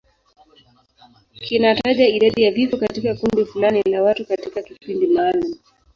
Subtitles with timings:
[1.39, 5.55] Kinataja idadi ya vifo katika kundi fulani la watu katika kipindi maalum.